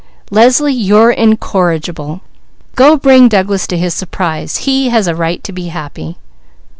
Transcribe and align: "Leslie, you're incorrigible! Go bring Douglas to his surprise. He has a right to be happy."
"Leslie, 0.31 0.73
you're 0.73 1.11
incorrigible! 1.11 2.21
Go 2.75 2.97
bring 2.97 3.29
Douglas 3.29 3.67
to 3.67 3.77
his 3.77 3.93
surprise. 3.93 4.65
He 4.65 4.89
has 4.89 5.05
a 5.05 5.13
right 5.13 5.43
to 5.43 5.51
be 5.51 5.67
happy." 5.67 6.17